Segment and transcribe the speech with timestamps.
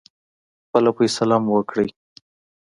[0.65, 1.87] خپله فیصله مو وکړی.